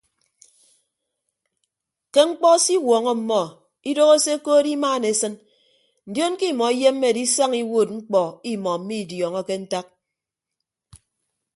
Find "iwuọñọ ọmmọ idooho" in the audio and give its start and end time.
2.77-4.15